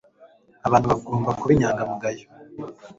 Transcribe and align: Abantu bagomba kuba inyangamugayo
Abantu 0.67 0.85
bagomba 0.91 1.37
kuba 1.37 1.51
inyangamugayo 1.55 2.25